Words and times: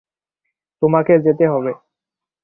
তোমাকে 0.81 1.13
যেতে 1.25 1.45
হবে। 1.47 1.71